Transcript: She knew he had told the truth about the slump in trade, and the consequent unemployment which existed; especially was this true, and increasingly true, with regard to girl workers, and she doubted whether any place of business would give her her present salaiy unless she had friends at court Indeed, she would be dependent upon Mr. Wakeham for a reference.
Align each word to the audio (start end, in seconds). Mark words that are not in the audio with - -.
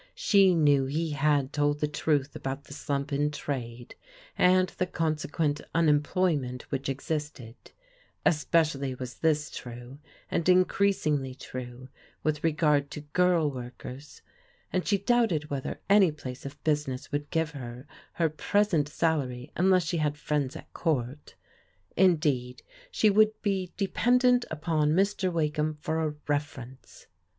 She 0.15 0.55
knew 0.55 0.85
he 0.87 1.11
had 1.11 1.53
told 1.53 1.79
the 1.79 1.87
truth 1.87 2.35
about 2.35 2.63
the 2.63 2.73
slump 2.73 3.13
in 3.13 3.29
trade, 3.29 3.93
and 4.35 4.67
the 4.69 4.87
consequent 4.87 5.61
unemployment 5.75 6.63
which 6.71 6.89
existed; 6.89 7.53
especially 8.25 8.95
was 8.95 9.19
this 9.19 9.51
true, 9.51 9.99
and 10.31 10.49
increasingly 10.49 11.35
true, 11.35 11.87
with 12.23 12.43
regard 12.43 12.89
to 12.89 13.01
girl 13.01 13.51
workers, 13.51 14.23
and 14.73 14.87
she 14.87 14.97
doubted 14.97 15.51
whether 15.51 15.79
any 15.87 16.11
place 16.11 16.47
of 16.47 16.63
business 16.63 17.11
would 17.11 17.29
give 17.29 17.51
her 17.51 17.85
her 18.13 18.27
present 18.27 18.89
salaiy 18.89 19.51
unless 19.55 19.83
she 19.83 19.97
had 19.97 20.17
friends 20.17 20.55
at 20.55 20.73
court 20.73 21.35
Indeed, 21.95 22.63
she 22.89 23.11
would 23.11 23.39
be 23.43 23.71
dependent 23.77 24.45
upon 24.49 24.93
Mr. 24.93 25.31
Wakeham 25.31 25.77
for 25.79 26.01
a 26.01 26.15
reference. 26.27 27.05